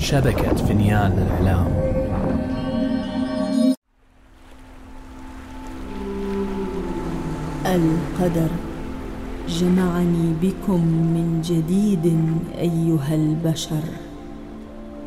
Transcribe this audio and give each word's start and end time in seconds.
شبكة 0.00 0.54
فنيان 0.54 1.12
الإعلام 1.12 1.66
القدر. 7.66 8.48
جمعني 9.48 10.34
بكم 10.42 10.80
من 10.86 11.40
جديد 11.44 12.06
أيها 12.58 13.14
البشر. 13.14 13.84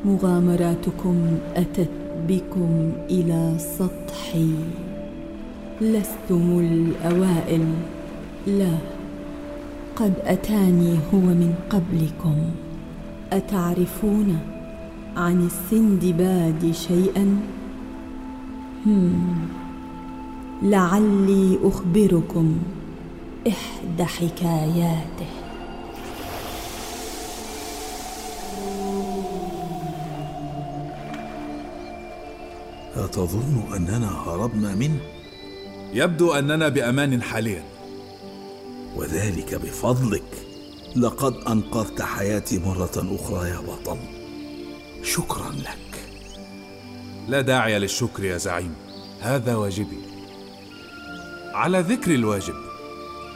مغامراتكم 0.06 1.38
أتت 1.56 1.90
بكم 2.28 2.92
إلى 3.10 3.56
سطحي. 3.60 4.56
لستم 5.82 6.60
الأوائل. 6.60 7.66
لا 8.48 8.78
قد 9.96 10.14
أتاني 10.26 10.98
هو 11.14 11.20
من 11.20 11.54
قبلكم. 11.70 12.36
أتعرفون؟ 13.34 14.40
عن 15.18 15.46
السندباد 15.46 16.72
شيئا. 16.72 17.42
هم 18.86 19.48
لعلي 20.62 21.60
أخبركم 21.64 22.58
إحدى 23.48 24.06
حكاياته. 24.06 25.28
أتظن 32.96 33.64
أننا 33.76 34.12
هربنا 34.12 34.76
منه؟ 34.76 35.00
يبدو 35.94 36.34
أننا 36.34 36.70
بأمان 36.70 37.22
حاليا. 37.22 37.64
وذلك 38.96 39.56
بفضلك. 39.56 40.24
لقد 40.96 41.34
أنقذت 41.34 42.02
حياتي 42.02 42.60
مرة 42.60 43.16
أخرى 43.16 43.50
يا 43.50 43.60
بطل. 43.60 44.23
شكرا 45.04 45.52
لك. 45.52 46.06
لا 47.28 47.42
داعي 47.42 47.80
للشكر 47.80 48.24
يا 48.24 48.38
زعيم. 48.38 48.76
هذا 49.22 49.56
واجبي. 49.56 50.00
على 51.54 51.80
ذكر 51.80 52.16
الواجب 52.16 52.56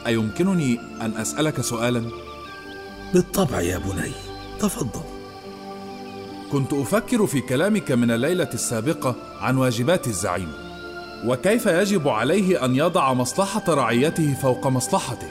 أيمكنني 0.06 0.80
أن 1.00 1.12
أسألك 1.16 1.60
سؤالا؟ 1.60 2.10
بالطبع 3.14 3.60
يا 3.60 3.78
بني. 3.78 4.12
تفضل. 4.60 5.00
كنت 6.52 6.72
أفكر 6.72 7.26
في 7.26 7.40
كلامك 7.40 7.92
من 7.92 8.10
الليلة 8.10 8.50
السابقة 8.54 9.16
عن 9.40 9.56
واجبات 9.56 10.06
الزعيم 10.06 10.52
وكيف 11.24 11.66
يجب 11.66 12.08
عليه 12.08 12.64
أن 12.64 12.76
يضع 12.76 13.12
مصلحة 13.12 13.64
رعيته 13.68 14.34
فوق 14.34 14.66
مصلحته. 14.66 15.28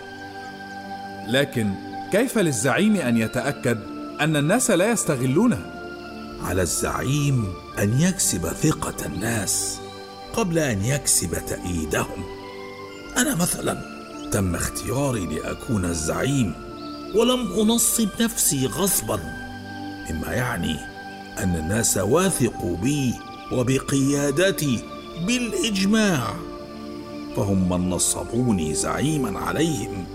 لكن 1.27 1.71
كيف 2.11 2.37
للزعيم 2.37 2.95
أن 2.95 3.17
يتأكد 3.17 3.79
أن 4.21 4.35
الناس 4.35 4.71
لا 4.71 4.91
يستغلونه؟ 4.91 5.76
على 6.41 6.61
الزعيم 6.61 7.53
أن 7.79 8.01
يكسب 8.01 8.47
ثقة 8.47 9.05
الناس 9.05 9.79
قبل 10.33 10.59
أن 10.59 10.85
يكسب 10.85 11.45
تأييدهم 11.47 12.23
أنا 13.17 13.35
مثلا 13.35 13.81
تم 14.31 14.55
اختياري 14.55 15.25
لأكون 15.25 15.85
الزعيم 15.85 16.53
ولم 17.15 17.59
أنصب 17.59 18.09
نفسي 18.21 18.67
غصبا 18.67 19.19
مما 20.09 20.33
يعني 20.33 20.75
أن 21.39 21.55
الناس 21.55 21.97
واثقوا 21.97 22.77
بي 22.77 23.13
وبقيادتي 23.51 24.83
بالإجماع 25.27 26.33
فهم 27.35 27.69
من 27.69 27.89
نصبوني 27.89 28.73
زعيما 28.73 29.39
عليهم 29.39 30.05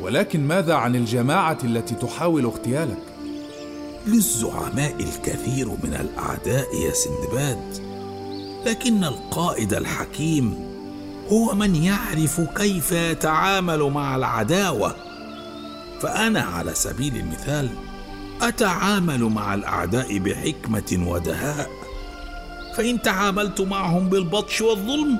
ولكن 0.00 0.46
ماذا 0.46 0.74
عن 0.74 0.96
الجماعة 0.96 1.58
التي 1.64 1.94
تحاول 1.94 2.44
اغتيالك؟ 2.44 3.09
للزعماء 4.06 4.94
الكثير 5.00 5.68
من 5.68 5.94
الأعداء 6.00 6.66
يا 6.76 6.92
سندباد. 6.92 7.90
لكن 8.66 9.04
القائد 9.04 9.74
الحكيم 9.74 10.70
هو 11.28 11.54
من 11.54 11.74
يعرف 11.76 12.40
كيف 12.40 12.92
يتعامل 12.92 13.82
مع 13.82 14.16
العداوة. 14.16 14.96
فأنا 16.00 16.40
على 16.40 16.74
سبيل 16.74 17.16
المثال 17.16 17.68
أتعامل 18.42 19.24
مع 19.24 19.54
الأعداء 19.54 20.18
بحكمة 20.18 21.06
ودهاء. 21.10 21.70
فإن 22.76 23.02
تعاملت 23.02 23.60
معهم 23.60 24.08
بالبطش 24.08 24.60
والظلم 24.60 25.18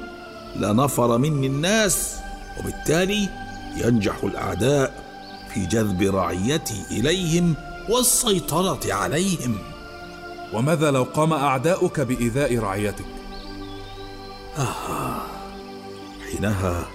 لنفر 0.56 1.18
مني 1.18 1.46
الناس 1.46 2.16
وبالتالي 2.58 3.28
ينجح 3.76 4.24
الأعداء 4.24 4.92
في 5.54 5.66
جذب 5.66 6.02
رعيتي 6.02 6.82
إليهم 6.90 7.54
والسيطرة 7.88 8.92
عليهم. 8.92 9.58
وماذا 10.52 10.90
لو 10.90 11.02
قام 11.02 11.32
أعداؤك 11.32 12.00
بإيذاء 12.00 12.58
رعيتك؟ 12.58 13.04
آه 14.58 15.22
حينها 16.30 16.86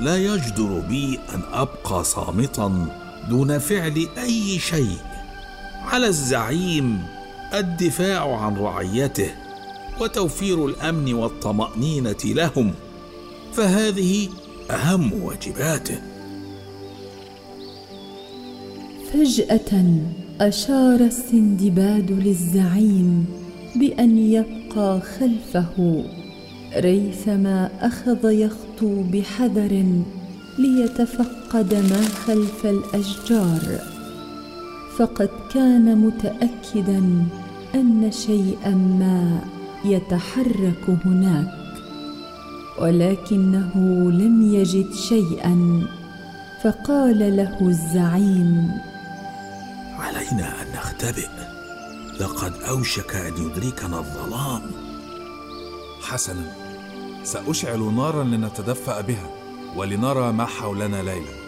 لا 0.00 0.16
يجدر 0.16 0.80
بي 0.88 1.18
أن 1.34 1.42
أبقى 1.52 2.04
صامتا 2.04 2.86
دون 3.28 3.58
فعل 3.58 4.08
أي 4.18 4.58
شيء. 4.58 4.98
على 5.84 6.06
الزعيم 6.06 7.02
الدفاع 7.54 8.36
عن 8.36 8.56
رعيته 8.56 9.30
وتوفير 10.00 10.66
الأمن 10.66 11.14
والطمأنينة 11.14 12.16
لهم 12.24 12.74
فهذه 13.52 14.28
أهم 14.70 15.22
واجباته. 15.22 16.00
فجأة 19.12 19.84
أشار 20.40 21.00
السندباد 21.00 22.10
للزعيم 22.10 23.26
بأن 23.76 24.18
يبقى 24.18 25.00
خلفه 25.00 26.04
ريثما 26.76 27.70
أخذ 27.80 28.30
يخطو 28.32 29.02
بحذر 29.02 29.84
ليتفقد 30.58 31.74
ما 31.74 32.02
خلف 32.26 32.66
الأشجار. 32.66 33.80
فقد 34.96 35.28
كان 35.54 35.98
متأكدا 35.98 37.24
أن 37.74 38.10
شيئا 38.12 38.74
ما 38.74 39.40
يتحرك 39.84 40.98
هناك 41.04 41.54
ولكنه 42.80 43.72
لم 44.10 44.54
يجد 44.54 44.92
شيئا 44.92 45.82
فقال 46.62 47.36
له 47.36 47.68
الزعيم 47.68 48.70
علينا 50.00 50.62
أن 50.62 50.66
نختبئ. 50.76 51.28
لقد 52.20 52.52
أوشك 52.68 53.14
أن 53.16 53.32
يدركنا 53.44 53.98
الظلام. 53.98 54.62
حسنا 56.02 56.52
سأشعل 57.24 57.94
نارا 57.94 58.24
لنتدفأ 58.24 59.00
بها 59.00 59.30
ولنرى 59.76 60.32
ما 60.32 60.44
حولنا 60.44 61.02
ليلا. 61.02 61.40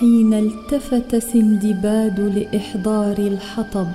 حين 0.00 0.34
التفت 0.34 1.16
سندباد 1.16 2.20
لإحضار 2.20 3.18
الحطب 3.18 3.88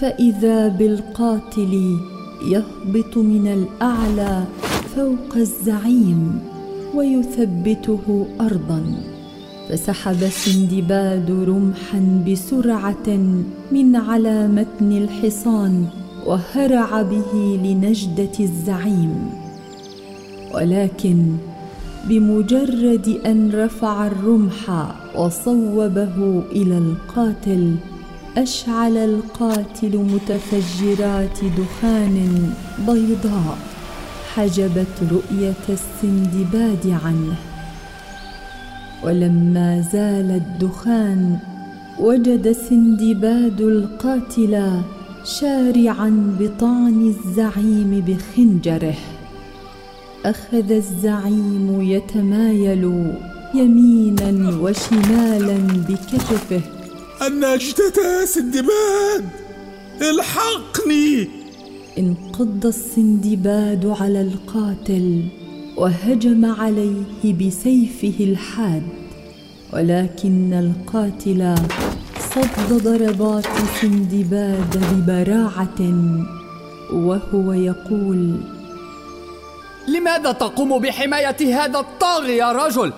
فإذا 0.00 0.68
بالقاتل 0.68 1.98
يهبط 2.42 3.16
من 3.16 3.46
الأعلى 3.52 4.44
فوق 4.96 5.36
الزعيم 5.36 6.48
ويثبته 6.94 8.26
ارضا. 8.40 9.13
فسحب 9.68 10.28
سندباد 10.28 11.30
رمحا 11.30 12.24
بسرعة 12.28 13.08
من 13.72 13.96
على 13.96 14.48
متن 14.48 14.92
الحصان 14.92 15.86
وهرع 16.26 17.02
به 17.02 17.60
لنجدة 17.64 18.36
الزعيم. 18.40 19.30
ولكن 20.54 21.36
بمجرد 22.08 23.20
أن 23.26 23.50
رفع 23.54 24.06
الرمح 24.06 24.86
وصوبه 25.16 26.42
إلى 26.52 26.78
القاتل 26.78 27.74
أشعل 28.36 28.96
القاتل 28.96 29.96
متفجرات 29.96 31.38
دخان 31.58 32.16
بيضاء. 32.78 33.58
حجبت 34.34 34.96
رؤية 35.10 35.64
السندباد 35.68 36.98
عنه. 37.04 37.53
ولما 39.04 39.84
زال 39.92 40.30
الدخان 40.30 41.38
وجد 42.00 42.52
سندباد 42.52 43.60
القاتل 43.60 44.82
شارعا 45.24 46.36
بطعن 46.40 47.14
الزعيم 47.14 48.04
بخنجره. 48.06 48.94
أخذ 50.24 50.72
الزعيم 50.72 51.80
يتمايل 51.80 53.12
يمينا 53.54 54.58
وشمالا 54.60 55.58
بكتفه. 55.88 56.60
النجدة 57.26 58.24
سندباد 58.24 59.24
الحقني. 60.02 61.28
انقض 61.98 62.66
السندباد 62.66 63.86
على 63.86 64.20
القاتل. 64.20 65.22
وهجم 65.76 66.44
عليه 66.44 67.34
بسيفه 67.40 68.24
الحاد 68.24 68.82
ولكن 69.72 70.52
القاتل 70.52 71.54
صد 72.34 72.82
ضربات 72.84 73.46
سندباد 73.80 74.82
ببراعة 74.92 75.80
وهو 76.92 77.52
يقول 77.52 78.40
لماذا 79.88 80.32
تقوم 80.32 80.78
بحماية 80.78 81.64
هذا 81.64 81.78
الطاغي 81.78 82.36
يا 82.36 82.52
رجل؟ 82.52 82.92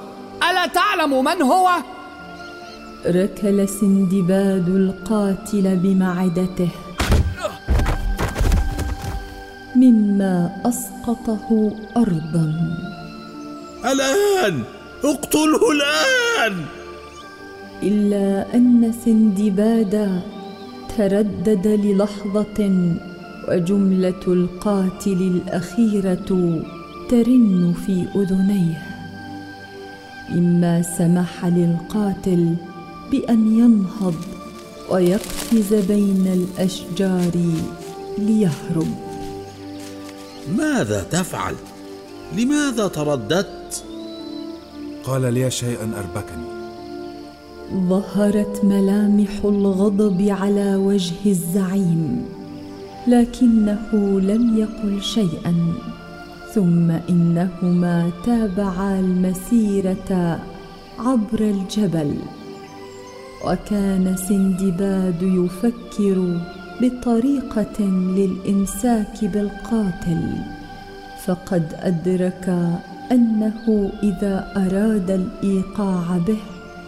ألا 0.50 0.67
تعلم 0.67 1.25
من 1.25 1.43
هو؟ 1.43 1.69
ركل 3.06 3.69
سندباد 3.69 4.69
القاتل 4.69 5.76
بمعدته. 5.76 6.69
مما 9.87 10.50
أسقطه 10.65 11.73
أرضا. 11.97 12.55
الآن 13.85 14.62
اقتله 15.05 15.71
الآن! 15.73 16.65
إلا 17.83 18.55
أن 18.55 18.93
سندباد 19.05 20.21
تردد 20.99 21.67
للحظة 21.67 22.87
وجملة 23.49 24.23
القاتل 24.27 25.41
الأخيرة 25.43 26.61
ترن 27.11 27.75
في 27.87 28.06
أذنيه. 28.17 28.83
مما 30.31 30.83
سمح 30.83 31.47
للقاتل 31.47 32.55
بأن 33.11 33.59
ينهض 33.59 34.15
ويقفز 34.91 35.75
بين 35.75 36.27
الأشجار 36.27 37.37
ليهرب. 38.19 39.06
ماذا 40.48 41.02
تفعل؟ 41.02 41.54
لماذا 42.37 42.88
ترددت؟ 42.88 43.84
قال 45.04 45.34
لي 45.34 45.50
شيئا 45.50 45.90
أربكني. 45.98 46.56
ظهرت 47.75 48.64
ملامح 48.64 49.31
الغضب 49.44 50.28
على 50.28 50.76
وجه 50.76 51.14
الزعيم 51.26 52.25
لكنه 53.06 54.20
لم 54.20 54.58
يقل 54.58 55.02
شيئا 55.02 55.54
ثم 56.54 56.90
إنهما 56.90 58.10
تابعا 58.25 59.00
المسيرة 59.00 60.40
عبر 60.99 61.40
الجبل 61.40 62.14
وكان 63.44 64.16
سندباد 64.28 65.22
يفكر 65.22 66.40
بطريقة 66.81 67.81
للإمساك 68.17 69.25
بالقاتل 69.25 70.23
فقد 71.25 71.75
أدرك 71.81 72.49
أنه 73.12 73.90
إذا 74.02 74.52
أراد 74.56 75.11
الإيقاع 75.11 76.19
به 76.19 76.38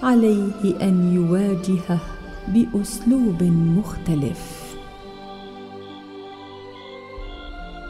عليه 0.03 0.83
أن 0.83 1.13
يواجهه 1.15 2.01
بأسلوب 2.49 3.43
مختلف. 3.43 4.69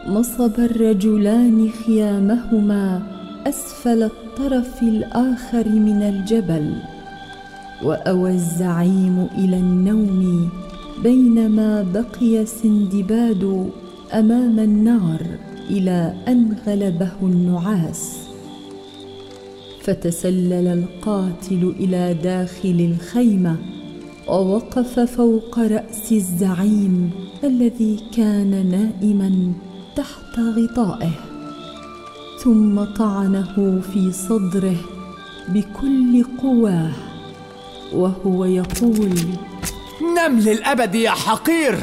نصب 0.08 0.60
الرجلان 0.60 1.70
خيامهما 1.86 3.02
أسفل 3.46 4.02
الطرف 4.02 4.82
الآخر 4.82 5.68
من 5.68 6.02
الجبل 6.02 6.74
وأوى 7.82 8.30
الزعيم 8.30 9.28
إلى 9.38 9.56
النوم 9.56 10.50
بينما 11.02 11.82
بقي 11.82 12.46
سندباد 12.46 13.70
أمام 14.12 14.58
النار 14.58 15.26
إلى 15.70 16.14
أن 16.28 16.56
غلبه 16.66 17.12
النعاس. 17.22 18.18
فتسلل 19.82 20.66
القاتل 20.66 21.74
إلى 21.80 22.14
داخل 22.22 22.94
الخيمة 22.94 23.56
ووقف 24.28 25.00
فوق 25.00 25.58
رأس 25.58 26.12
الزعيم 26.12 27.10
الذي 27.44 27.96
كان 28.16 28.50
نائما 28.70 29.52
تحت 29.96 30.38
غطائه. 30.38 31.10
ثم 32.44 32.84
طعنه 32.84 33.80
في 33.80 34.12
صدره 34.12 34.76
بكل 35.48 36.24
قواه 36.42 36.92
وهو 37.94 38.44
يقول 38.44 39.14
نم 40.02 40.38
للأبد 40.38 40.94
يا 40.94 41.10
حقير. 41.10 41.78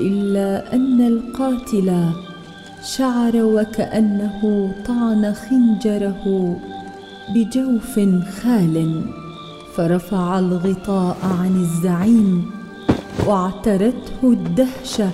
إلا 0.00 0.74
أن 0.74 1.06
القاتل 1.06 2.10
شعر 2.96 3.36
وكأنه 3.36 4.72
طعن 4.86 5.34
خنجره 5.34 6.56
بجوف 7.34 8.00
خال 8.42 9.02
فرفع 9.76 10.38
الغطاء 10.38 11.16
عن 11.22 11.56
الزعيم 11.56 12.50
واعترته 13.26 14.20
الدهشه 14.22 15.10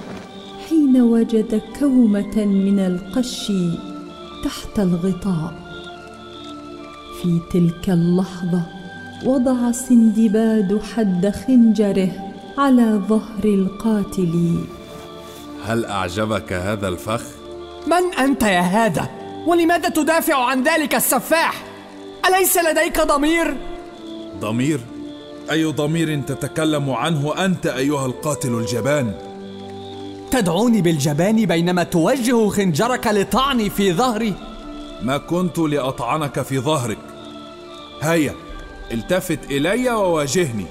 حين 0.68 1.00
وجد 1.00 1.62
كومة 1.78 2.44
من 2.44 2.78
القش 2.78 3.52
تحت 4.44 4.78
الغطاء. 4.78 5.54
في 7.22 7.40
تلك 7.52 7.90
اللحظة 7.90 8.79
وضع 9.24 9.72
سندباد 9.72 10.80
حد 10.94 11.32
خنجره 11.46 12.10
على 12.58 13.00
ظهر 13.08 13.44
القاتل. 13.44 14.54
هل 15.64 15.84
أعجبك 15.84 16.52
هذا 16.52 16.88
الفخ؟ 16.88 17.22
من 17.86 18.14
أنت 18.18 18.42
يا 18.42 18.60
هذا؟ 18.60 19.08
ولماذا 19.46 19.88
تدافع 19.88 20.44
عن 20.44 20.62
ذلك 20.62 20.94
السفاح؟ 20.94 21.62
أليس 22.28 22.58
لديك 22.58 23.00
ضمير؟ 23.00 23.56
ضمير؟ 24.40 24.80
أي 25.50 25.64
ضمير 25.64 26.20
تتكلم 26.20 26.90
عنه 26.90 27.44
أنت 27.44 27.66
أيها 27.66 28.06
القاتل 28.06 28.54
الجبان؟ 28.54 29.14
تدعوني 30.30 30.82
بالجبان 30.82 31.46
بينما 31.46 31.82
توجه 31.82 32.48
خنجرك 32.48 33.06
لطعني 33.06 33.70
في 33.70 33.92
ظهري. 33.92 34.34
ما 35.02 35.16
كنت 35.18 35.58
لأطعنك 35.58 36.42
في 36.42 36.58
ظهرك. 36.58 36.98
هيا 38.02 38.34
التفت 38.92 39.50
إلي 39.50 39.90
وواجهني. 39.90 40.66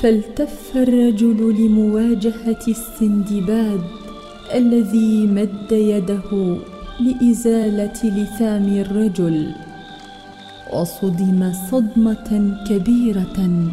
فالتف 0.00 0.76
الرجل 0.76 1.54
لمواجهة 1.58 2.64
السندباد 2.68 3.80
الذي 4.54 5.26
مد 5.26 5.72
يده 5.72 6.56
لإزالة 7.00 8.00
لثام 8.04 8.68
الرجل 8.68 9.54
وصدم 10.72 11.52
صدمة 11.70 12.58
كبيرة 12.68 13.70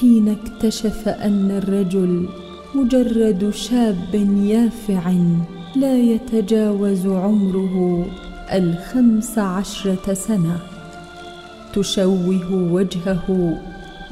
حين 0.00 0.28
اكتشف 0.28 1.08
أن 1.08 1.50
الرجل 1.50 2.28
مجرد 2.74 3.50
شاب 3.50 4.14
يافع 4.42 5.12
لا 5.76 5.96
يتجاوز 5.98 7.06
عمره 7.06 8.06
الخمس 8.52 9.38
عشرة 9.38 10.14
سنة. 10.14 10.75
تشوه 11.76 12.52
وجهه 12.52 13.58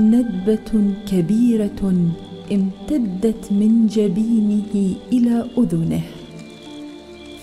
ندبة 0.00 0.94
كبيرة 1.08 1.94
امتدت 2.52 3.52
من 3.52 3.86
جبينه 3.86 4.96
إلى 5.12 5.46
أذنه 5.58 6.02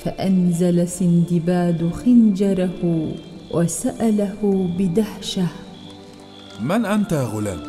فأنزل 0.03 0.87
سندباد 0.87 1.91
خنجره 2.05 3.11
وسأله 3.51 4.69
بدهشه 4.77 5.47
من 6.61 6.85
أنت 6.85 7.11
يا 7.11 7.23
غلام؟ 7.23 7.59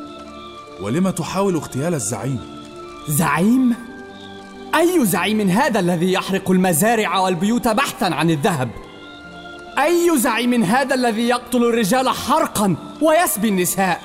ولم 0.82 1.11
تحاول 1.11 1.54
اغتيال 1.54 1.94
الزعيم؟ 1.94 2.38
زعيم؟ 3.09 3.75
أي 4.75 5.06
زعيم 5.06 5.40
هذا 5.40 5.80
الذي 5.80 6.12
يحرق 6.12 6.50
المزارع 6.50 7.18
والبيوت 7.18 7.68
بحثا 7.68 8.04
عن 8.04 8.30
الذهب؟ 8.30 8.68
أي 9.79 10.19
زعيم 10.19 10.64
هذا 10.64 10.95
الذي 10.95 11.29
يقتل 11.29 11.64
الرجال 11.64 12.09
حرقا 12.09 12.76
ويسبي 13.00 13.49
النساء؟ 13.49 14.00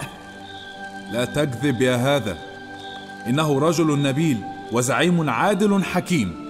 لا 1.11 1.25
تكذب 1.25 1.81
يا 1.81 1.95
هذا. 1.95 2.37
إنه 3.27 3.59
رجل 3.59 4.01
نبيل 4.01 4.43
وزعيم 4.71 5.29
عادل 5.29 5.83
حكيم. 5.83 6.47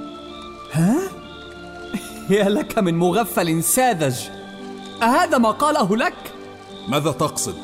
ها؟ 0.74 1.00
يا 2.30 2.50
لك 2.50 2.80
من 2.80 2.98
مغفل 2.98 3.64
ساذج. 3.64 4.20
أهذا 5.04 5.38
ما 5.38 5.52
قاله 5.52 5.98
لك؟ 5.98 6.34
ماذا 6.88 7.12
تقصد؟ 7.12 7.56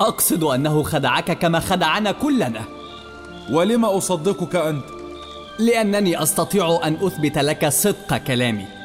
أقصد 0.00 0.44
أنه 0.44 0.82
خدعك 0.82 1.38
كما 1.38 1.60
خدعنا 1.60 2.12
كلنا. 2.12 2.64
ولم 3.50 3.84
أصدقك 3.84 4.56
أنت؟ 4.56 4.84
لأنني 5.58 6.22
أستطيع 6.22 6.80
أن 6.84 6.96
أثبت 7.02 7.38
لك 7.38 7.68
صدق 7.68 8.16
كلامي. 8.16 8.81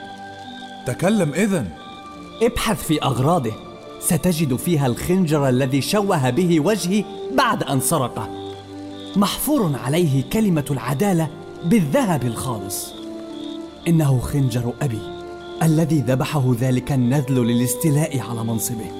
تكلم 0.87 1.33
إذن. 1.33 1.69
ابحث 2.41 2.83
في 2.83 3.03
أغراضه. 3.03 3.53
ستجد 3.99 4.55
فيها 4.55 4.87
الخنجر 4.87 5.49
الذي 5.49 5.81
شوه 5.81 6.29
به 6.29 6.59
وجهي 6.59 7.03
بعد 7.37 7.63
أن 7.63 7.79
سرقه 7.79 8.29
محفور 9.15 9.71
عليه 9.83 10.23
كلمة 10.33 10.65
العدالة 10.71 11.29
بالذهب 11.65 12.25
الخالص. 12.25 12.93
إنه 13.87 14.19
خنجر 14.19 14.73
أبي 14.81 14.99
الذي 15.63 15.99
ذبحه 15.99 16.55
ذلك 16.59 16.91
النذل 16.91 17.35
للاستيلاء 17.35 18.19
على 18.19 18.43
منصبه. 18.43 18.91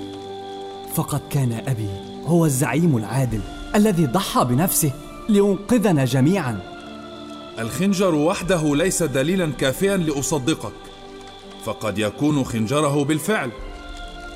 فقد 0.94 1.22
كان 1.30 1.62
أبي 1.68 1.90
هو 2.26 2.46
الزعيم 2.46 2.98
العادل 2.98 3.42
الذي 3.76 4.06
ضحى 4.06 4.46
بنفسه 4.46 4.92
لينقذنا 5.30 6.06
جميعا. 6.06 6.60
الخنجر 7.60 8.16
وحده 8.16 8.76
ليس 8.76 9.04
دليلا 9.04 9.52
كافيا 9.52 9.98
لأصدقك. 9.98 10.74
فقد 11.68 12.00
يكون 12.00 12.44
خنجره 12.44 13.04
بالفعل. 13.04 13.50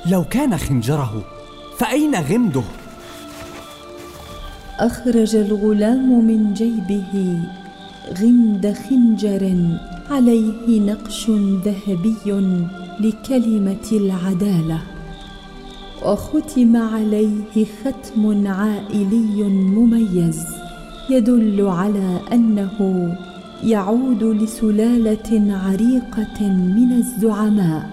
لو 0.06 0.24
كان 0.24 0.58
خنجره 0.58 1.24
فأين 1.78 2.14
غمده؟ 2.14 2.62
أخرج 4.78 5.36
الغلام 5.36 6.24
من 6.24 6.54
جيبه 6.54 7.40
غمد 8.20 8.76
خنجر 8.88 9.56
عليه 10.10 10.80
نقش 10.80 11.30
ذهبي 11.64 12.56
لكلمة 13.00 13.88
العدالة. 13.92 14.82
وختم 16.02 16.76
عليه 16.76 17.66
ختم 17.84 18.46
عائلي 18.46 19.42
مميز 19.48 20.46
يدل 21.10 21.66
على 21.66 22.20
أنه 22.32 22.78
يعود 23.62 24.22
لسلالة 24.22 25.56
عريقة 25.56 26.48
من 26.48 26.92
الزعماء. 26.92 27.90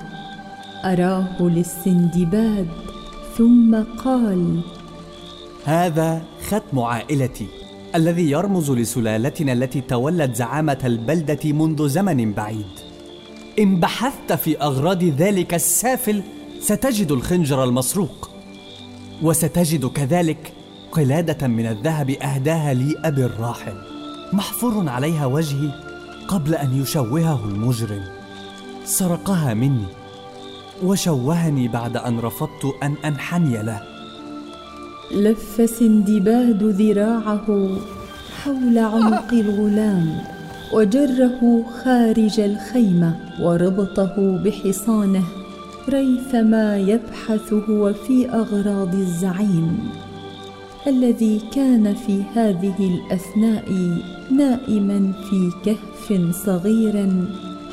أراه 0.85 1.41
للسندباد 1.41 2.67
ثم 3.37 3.75
قال 4.03 4.59
هذا 5.65 6.21
ختم 6.47 6.79
عائلتي 6.79 7.47
الذي 7.95 8.31
يرمز 8.31 8.71
لسلالتنا 8.71 9.53
التي 9.53 9.81
تولت 9.81 10.35
زعامة 10.35 10.77
البلدة 10.83 11.53
منذ 11.53 11.87
زمن 11.87 12.33
بعيد. 12.33 12.65
إن 13.59 13.79
بحثت 13.79 14.33
في 14.33 14.61
أغراض 14.61 15.03
ذلك 15.03 15.53
السافل 15.53 16.23
ستجد 16.61 17.11
الخنجر 17.11 17.63
المسروق. 17.63 18.29
وستجد 19.21 19.85
كذلك 19.85 20.53
قلادة 20.91 21.47
من 21.47 21.65
الذهب 21.65 22.09
أهداها 22.09 22.73
لي 22.73 22.95
أبي 23.03 23.25
الراحل. 23.25 23.88
محفور 24.33 24.89
عليها 24.89 25.25
وجهي 25.25 25.69
قبل 26.27 26.55
أن 26.55 26.81
يشوهه 26.81 27.45
المجرم. 27.45 28.03
سرقها 28.85 29.53
مني 29.53 29.85
وشوهني 30.83 31.67
بعد 31.67 31.97
أن 31.97 32.19
رفضت 32.19 32.65
أن 32.83 32.93
أنحني 33.05 33.63
له. 33.63 33.81
لف 35.11 35.69
سندباد 35.69 36.63
ذراعه 36.63 37.69
حول 38.43 38.77
عنق 38.77 39.33
الغلام 39.33 40.21
وجره 40.73 41.65
خارج 41.83 42.39
الخيمة 42.39 43.15
وربطه 43.39 44.41
بحصانه 44.43 45.23
ريثما 45.89 46.77
يبحث 46.77 47.53
هو 47.53 47.93
في 47.93 48.29
أغراض 48.29 48.95
الزعيم. 48.95 49.89
الذي 50.87 51.41
كان 51.53 51.93
في 51.93 52.23
هذه 52.35 52.75
الأثناء 52.79 53.65
نائما 54.31 55.13
في 55.29 55.51
كهف 55.65 56.35
صغير 56.45 57.25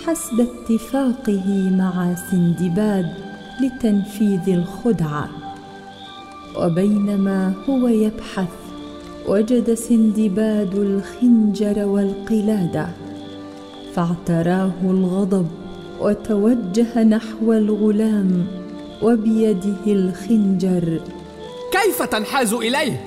حسب 0.07 0.41
اتفاقه 0.41 1.71
مع 1.79 2.15
سندباد 2.31 3.07
لتنفيذ 3.61 4.49
الخدعة. 4.49 5.29
وبينما 6.59 7.53
هو 7.69 7.89
يبحث 7.89 8.49
وجد 9.29 9.75
سندباد 9.75 10.75
الخنجر 10.75 11.87
والقلادة 11.87 12.89
فاعتراه 13.93 14.73
الغضب 14.83 15.47
وتوجه 16.01 17.03
نحو 17.05 17.53
الغلام 17.53 18.47
وبيده 19.03 19.87
الخنجر 19.87 21.01
كيف 21.73 22.03
تنحاز 22.03 22.53
إليه؟ 22.53 23.01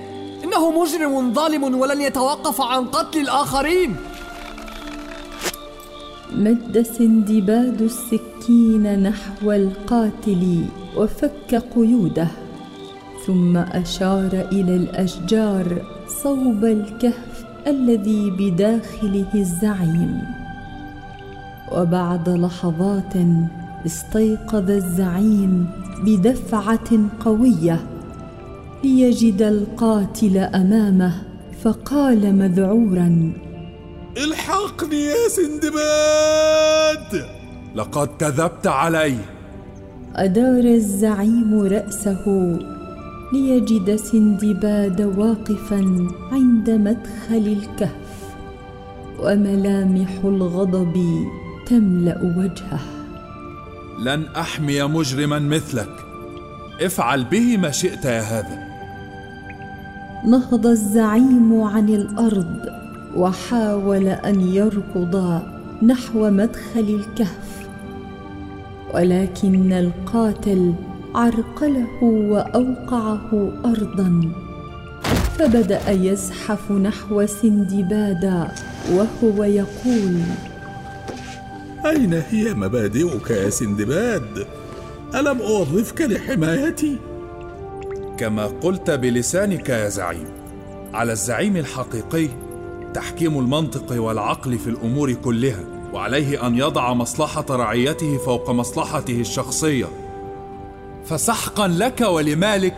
إنه 0.43 0.81
مجرم 0.81 1.33
ظالم 1.33 1.63
ولن 1.79 2.01
يتوقف 2.01 2.61
عن 2.61 2.85
قتل 2.85 3.19
الآخرين. 3.19 3.95
مد 6.35 6.81
سندباد 6.97 7.81
السكين 7.81 9.03
نحو 9.03 9.51
القاتل 9.51 10.65
وفك 10.97 11.63
قيوده 11.75 12.27
ثم 13.27 13.57
أشار 13.57 14.47
إلى 14.51 14.75
الأشجار 14.75 15.81
صوب 16.23 16.65
الكهف 16.65 17.45
الذي 17.67 18.31
بداخله 18.31 19.31
الزعيم. 19.35 20.21
وبعد 21.71 22.29
لحظات 22.29 23.13
استيقظ 23.85 24.69
الزعيم 24.69 25.69
بدفعة 26.03 26.89
قوية 27.25 27.79
ليجد 28.83 29.41
القاتل 29.41 30.37
أمامه 30.37 31.21
فقال 31.63 32.35
مذعورا. 32.35 33.33
الحقني 34.17 34.95
يا 34.95 35.27
سندباد. 35.27 37.25
لقد 37.75 38.07
كذبت 38.07 38.67
علي. 38.67 39.15
أدار 40.15 40.63
الزعيم 40.63 41.61
رأسه 41.61 42.57
ليجد 43.33 43.95
سندباد 43.95 45.01
واقفا 45.01 46.07
عند 46.31 46.69
مدخل 46.69 47.57
الكهف 47.57 48.19
وملامح 49.19 50.19
الغضب 50.23 51.23
تملأ 51.65 52.21
وجهه. 52.37 52.79
لن 54.03 54.25
أحمي 54.37 54.83
مجرما 54.83 55.39
مثلك. 55.39 55.95
افعل 56.81 57.23
به 57.23 57.57
ما 57.57 57.71
شئت 57.71 58.05
يا 58.05 58.21
هذا. 58.21 58.68
نهض 60.25 60.67
الزعيم 60.67 61.61
عن 61.61 61.89
الأرض 61.89 62.65
وحاول 63.15 64.07
أن 64.07 64.41
يركض 64.41 65.41
نحو 65.83 66.29
مدخل 66.29 66.99
الكهف 66.99 67.67
ولكن 68.93 69.73
القاتل 69.73 70.73
عرقله 71.15 72.03
وأوقعه 72.03 73.51
ارضا 73.65 74.31
فبدأ 75.37 75.89
يزحف 75.89 76.71
نحو 76.71 77.25
سندباد 77.25 78.47
وهو 78.91 79.43
يقول 79.43 80.19
أين 81.85 82.13
هي 82.13 82.53
مبادئك 82.53 83.29
يا 83.29 83.49
سندباد؟ 83.49 84.47
ألم 85.15 85.41
أوظفك 85.41 86.01
لحمايتي؟ 86.01 86.97
كما 88.19 88.45
قلت 88.45 88.91
بلسانك 88.91 89.69
يا 89.69 89.89
زعيم. 89.89 90.27
على 90.93 91.11
الزعيم 91.11 91.57
الحقيقي 91.57 92.27
تحكيم 92.93 93.39
المنطق 93.39 94.01
والعقل 94.01 94.57
في 94.57 94.69
الأمور 94.69 95.13
كلها 95.13 95.63
وعليه 95.93 96.47
أن 96.47 96.55
يضع 96.55 96.93
مصلحة 96.93 97.45
رعيته 97.49 98.17
فوق 98.17 98.49
مصلحته 98.49 99.21
الشخصية. 99.21 99.85
فسحقا 101.05 101.67
لك 101.67 102.01
ولمالك 102.01 102.75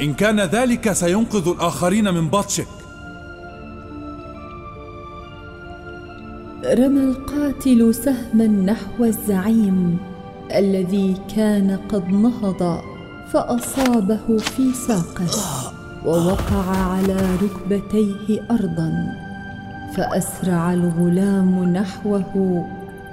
إن 0.00 0.14
كان 0.14 0.40
ذلك 0.40 0.92
سينقذ 0.92 1.48
الآخرين 1.48 2.14
من 2.14 2.28
بطشك. 2.28 2.68
رمى 6.64 7.00
القاتل 7.00 7.94
سهما 7.94 8.46
نحو 8.46 9.04
الزعيم 9.04 9.98
الذي 10.54 11.16
كان 11.36 11.78
قد 11.88 12.08
نهض. 12.08 12.89
فأصابه 13.32 14.38
في 14.38 14.72
ساقه 14.72 15.26
ووقع 16.06 16.76
على 16.76 17.36
ركبتيه 17.42 18.42
ارضا 18.50 19.16
فأسرع 19.96 20.72
الغلام 20.72 21.64
نحوه 21.64 22.66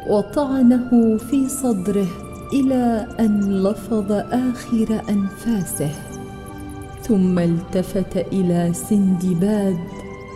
وطعنه 0.07 1.17
في 1.17 1.49
صدره 1.49 2.07
إلى 2.53 3.07
أن 3.19 3.63
لفظ 3.63 4.11
آخر 4.11 5.01
أنفاسه 5.09 5.91
ثم 7.01 7.39
التفت 7.39 8.17
إلى 8.17 8.73
سندباد 8.73 9.77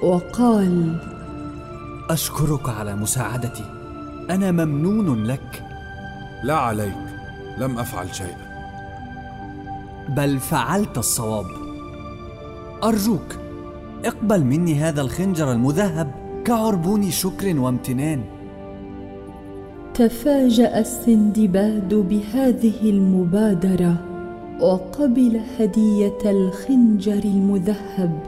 وقال 0.04 0.96
أشكرك 2.10 2.70
على 2.70 2.96
مساعدتي 2.96 3.66
أنا 4.30 4.52
ممنون 4.52 5.24
لك. 5.24 5.64
لا 6.44 6.56
عليك 6.56 6.98
لم 7.58 7.80
أفعل 7.80 8.16
شيئا. 8.16 8.50
بل 10.18 10.39
فعلت 10.39 10.98
الصواب. 10.98 11.46
أرجوك 12.84 13.36
اقبل 14.06 14.44
مني 14.44 14.75
هذا 14.75 15.01
الخنجر 15.01 15.51
المذهب 15.51 16.12
كعربون 16.46 17.12
شكر 17.12 17.60
وامتنان. 17.60 18.24
تفاجأ 19.94 20.80
السندباد 20.80 21.94
بهذه 21.94 22.89
المبادرة 22.89 23.96
وقبل 24.62 25.41
هدية 25.60 26.18
الخنجر 26.25 27.24
المذهب 27.24 28.24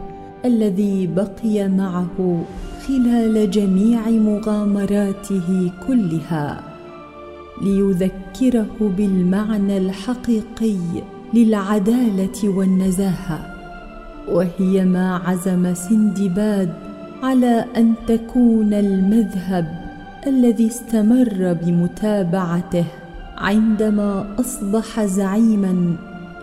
الذي 0.45 1.07
بقي 1.07 1.69
معه 1.69 2.43
خلال 2.87 3.51
جميع 3.51 4.09
مغامراته 4.09 5.71
كلها 5.87 6.63
ليذكره 7.61 8.91
بالمعنى 8.97 9.77
الحقيقي 9.77 10.77
للعدالة 11.33 12.49
والنزاهة 12.49 13.53
وهي 14.27 14.85
ما 14.85 15.21
عزم 15.25 15.73
سندباد 15.73 16.73
على 17.23 17.65
أن 17.77 17.93
تكون 18.07 18.73
المذهب 18.73 19.83
الذي 20.27 20.67
استمر 20.67 21.57
بمتابعته 21.61 22.85
عندما 23.37 24.35
أصبح 24.39 25.05
زعيما 25.05 25.95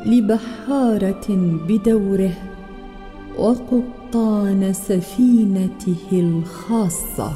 لبحارة 0.06 1.26
بدوره 1.68 2.32
وقبطان 3.38 4.72
سفينته 4.72 5.96
الخاصة. 6.12 7.32